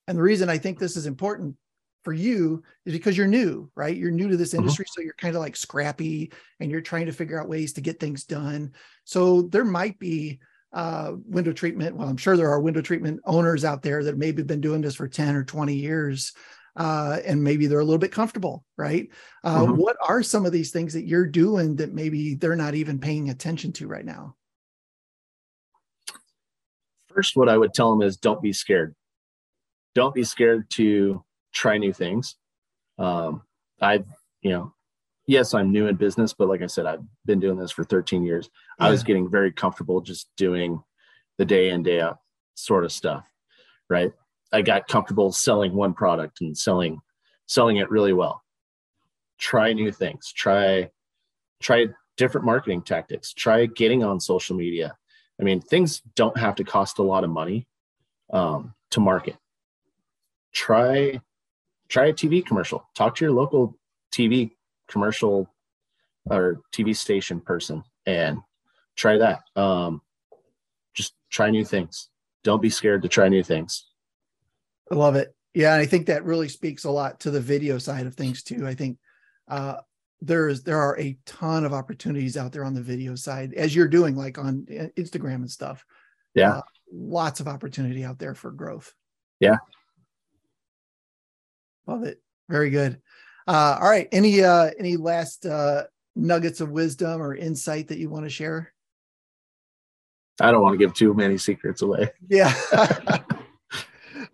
[0.08, 1.56] And the reason I think this is important
[2.04, 3.96] for you is because you're new, right?
[3.96, 4.60] You're new to this mm-hmm.
[4.60, 4.84] industry.
[4.84, 5.00] Mm-hmm.
[5.00, 7.98] So you're kind of like scrappy and you're trying to figure out ways to get
[7.98, 8.72] things done.
[9.04, 10.38] So there might be
[10.72, 11.96] uh, window treatment.
[11.96, 14.82] Well, I'm sure there are window treatment owners out there that maybe have been doing
[14.82, 16.32] this for 10 or 20 years.
[16.76, 19.08] Uh, and maybe they're a little bit comfortable, right?
[19.42, 19.76] Uh, mm-hmm.
[19.76, 23.30] What are some of these things that you're doing that maybe they're not even paying
[23.30, 24.36] attention to right now?
[27.08, 28.94] First, what I would tell them is don't be scared
[29.96, 32.36] don't be scared to try new things.
[32.98, 33.40] Um,
[33.80, 34.04] I've,
[34.42, 34.74] you know,
[35.26, 38.22] yes, I'm new in business, but like I said, I've been doing this for 13
[38.22, 38.50] years.
[38.78, 38.88] Yeah.
[38.88, 40.82] I was getting very comfortable just doing
[41.38, 42.18] the day in, day out
[42.56, 43.24] sort of stuff.
[43.88, 44.12] Right.
[44.52, 47.00] I got comfortable selling one product and selling,
[47.46, 48.42] selling it really well.
[49.38, 50.32] Try new things.
[50.32, 50.90] Try,
[51.60, 53.32] try different marketing tactics.
[53.32, 54.96] Try getting on social media.
[55.40, 57.66] I mean, things don't have to cost a lot of money
[58.32, 59.36] um, to market
[60.56, 61.20] try
[61.88, 62.88] try a TV commercial.
[62.94, 63.76] Talk to your local
[64.10, 64.52] TV
[64.88, 65.48] commercial
[66.30, 68.38] or TV station person and
[68.96, 69.42] try that.
[69.54, 70.00] Um,
[70.94, 72.08] just try new things.
[72.42, 73.86] Don't be scared to try new things.
[74.90, 75.34] I love it.
[75.54, 78.66] Yeah, I think that really speaks a lot to the video side of things too.
[78.66, 78.98] I think
[79.48, 79.76] uh,
[80.20, 83.88] there's there are a ton of opportunities out there on the video side, as you're
[83.88, 84.66] doing, like on
[84.98, 85.84] Instagram and stuff.
[86.34, 88.92] Yeah, uh, lots of opportunity out there for growth.
[89.40, 89.56] Yeah,
[91.86, 92.20] Love it.
[92.48, 93.00] Very good.
[93.46, 94.08] Uh, all right.
[94.12, 98.72] Any uh, any last uh, nuggets of wisdom or insight that you want to share?
[100.40, 102.10] I don't want to give too many secrets away.
[102.28, 102.52] Yeah.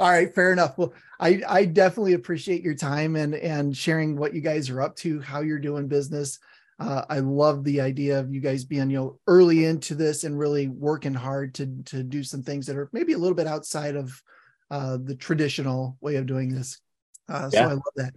[0.02, 0.34] all right.
[0.34, 0.76] Fair enough.
[0.76, 4.96] Well, I I definitely appreciate your time and and sharing what you guys are up
[4.96, 6.40] to, how you're doing business.
[6.80, 10.36] Uh, I love the idea of you guys being you know early into this and
[10.36, 13.94] really working hard to to do some things that are maybe a little bit outside
[13.94, 14.20] of
[14.72, 16.80] uh, the traditional way of doing this.
[17.28, 17.62] Uh, so.
[17.62, 18.14] I love that.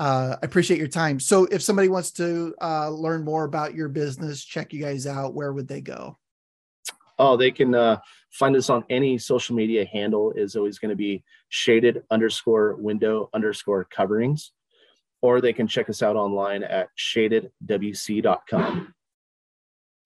[0.00, 1.20] Uh, I appreciate your time.
[1.20, 5.34] So if somebody wants to uh, learn more about your business, check you guys out,
[5.34, 6.18] where would they go?
[7.20, 7.98] Oh, they can uh,
[8.30, 13.28] find us on any social media handle is always going to be shaded underscore window
[13.34, 14.52] underscore coverings,
[15.22, 18.94] or they can check us out online at shadedwc.com.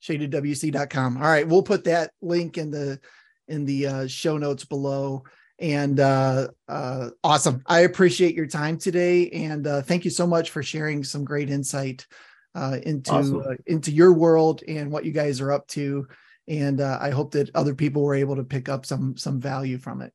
[0.02, 1.16] Shadedwc.com.
[1.16, 3.00] All right, we'll put that link in the
[3.48, 5.22] in the uh, show notes below
[5.58, 7.62] and uh, uh, awesome.
[7.66, 11.48] I appreciate your time today, and uh, thank you so much for sharing some great
[11.48, 12.06] insight
[12.54, 13.40] uh, into awesome.
[13.40, 16.08] uh, into your world and what you guys are up to.
[16.46, 19.78] And uh, I hope that other people were able to pick up some some value
[19.78, 20.12] from it.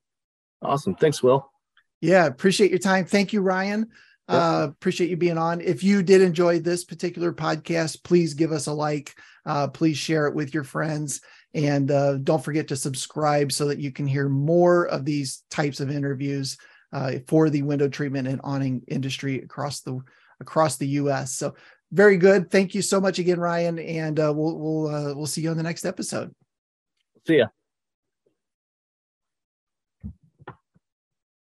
[0.61, 0.95] Awesome.
[0.95, 1.51] Thanks, Will.
[2.01, 3.05] Yeah, appreciate your time.
[3.05, 3.87] Thank you, Ryan.
[4.29, 4.41] Yep.
[4.41, 5.59] Uh, appreciate you being on.
[5.59, 9.15] If you did enjoy this particular podcast, please give us a like.
[9.45, 11.21] Uh, please share it with your friends.
[11.55, 15.79] And uh, don't forget to subscribe so that you can hear more of these types
[15.79, 16.57] of interviews
[16.93, 19.99] uh, for the window treatment and awning industry across the
[20.39, 21.33] across the U.S.
[21.33, 21.55] So
[21.91, 22.51] very good.
[22.51, 25.57] Thank you so much again, Ryan, and uh, we'll we'll uh, we'll see you on
[25.57, 26.33] the next episode.
[27.27, 27.47] See ya.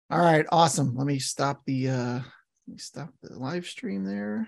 [0.10, 0.96] All right, awesome.
[0.96, 2.24] Let me stop the uh, let
[2.68, 4.48] me stop the live stream there.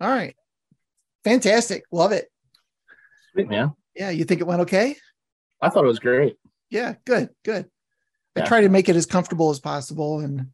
[0.00, 0.34] All right.
[1.22, 1.84] Fantastic.
[1.90, 2.26] Love it.
[3.32, 3.72] Sweet, man.
[3.94, 4.10] Yeah.
[4.10, 4.96] You think it went okay?
[5.62, 6.36] I thought it was great.
[6.68, 6.94] Yeah.
[7.06, 7.30] Good.
[7.44, 7.70] Good.
[8.36, 10.20] I try to make it as comfortable as possible.
[10.20, 10.48] And,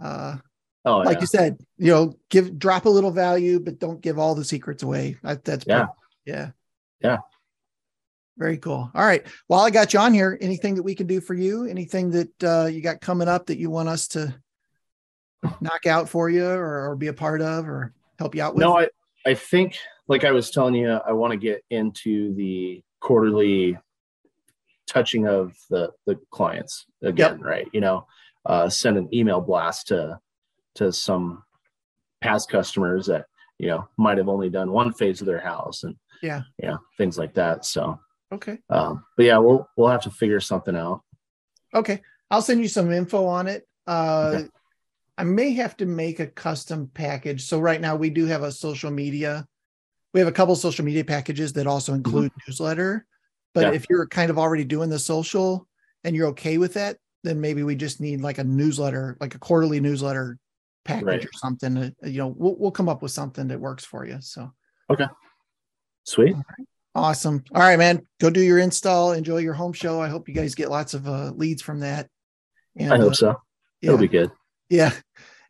[0.00, 0.36] uh,
[0.84, 1.20] oh, like yeah.
[1.20, 4.82] you said, you know, give, drop a little value, but don't give all the secrets
[4.82, 5.16] away.
[5.22, 5.86] That, that's, yeah.
[6.24, 6.50] yeah.
[7.02, 7.18] Yeah.
[8.38, 8.90] Very cool.
[8.94, 9.26] All right.
[9.46, 11.64] While I got you on here, anything that we can do for you?
[11.64, 14.34] Anything that uh, you got coming up that you want us to
[15.60, 18.60] knock out for you or, or be a part of or help you out with?
[18.60, 18.88] No, I,
[19.24, 23.78] I think, like I was telling you, I want to get into the quarterly
[24.86, 27.44] touching of the the clients again, yep.
[27.44, 27.68] right?
[27.72, 28.06] You know,
[28.44, 30.18] uh, send an email blast to
[30.76, 31.42] to some
[32.20, 33.26] past customers that
[33.58, 37.18] you know might have only done one phase of their house and yeah, yeah, things
[37.18, 37.64] like that.
[37.64, 37.98] So
[38.32, 41.02] okay, um, but yeah, we'll we'll have to figure something out.
[41.74, 43.66] Okay, I'll send you some info on it.
[43.86, 44.48] Uh, okay.
[45.18, 47.44] I may have to make a custom package.
[47.44, 49.46] So right now we do have a social media.
[50.12, 51.98] We have a couple social media packages that also mm-hmm.
[51.98, 52.50] include mm-hmm.
[52.50, 53.06] newsletter,
[53.56, 53.72] But Yeah.
[53.72, 55.66] if you're kind of already doing the social
[56.04, 59.38] and you're okay with that, then maybe we just need like a newsletter, like a
[59.38, 60.36] quarterly newsletter
[60.84, 61.24] package Right.
[61.24, 61.76] or something.
[61.78, 64.18] uh, You know, we'll we'll come up with something that works for you.
[64.20, 64.52] So
[64.90, 65.06] okay.
[66.04, 66.36] Sweet.
[66.94, 67.42] awesome.
[67.54, 68.06] All right, man.
[68.20, 69.12] Go do your install.
[69.12, 70.02] Enjoy your home show.
[70.02, 72.08] I hope you guys get lots of uh, leads from that.
[72.76, 73.28] And, I uh, hope so.
[73.80, 74.30] yeah, It'll be good.
[74.68, 74.92] yeah.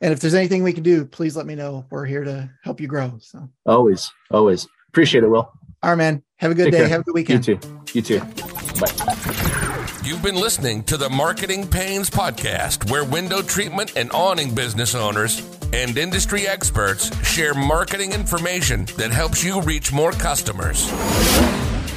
[0.00, 1.86] And if there's anything we can do, please let me know.
[1.90, 3.18] We're here to help you grow.
[3.20, 4.68] So, Always, always.
[4.90, 5.50] Appreciate it, Will.
[5.86, 6.22] All right, man.
[6.38, 6.78] Have a good Take day.
[6.80, 6.88] care.
[6.88, 7.46] Have a good weekend.
[7.46, 7.80] You too.
[7.94, 8.18] You too.
[8.18, 9.86] Bye.
[10.02, 15.40] You've been listening to the Marketing Panes Podcast, where window treatment and awning business owners
[15.72, 20.88] and industry experts share marketing information that helps you reach more customers.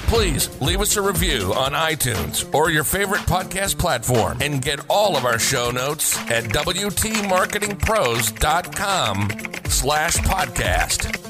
[0.06, 5.18] Please leave us a review on iTunes or your favorite podcast platform and get all
[5.18, 9.30] of our show notes at WTMarketingPros.com
[9.68, 11.29] slash podcast.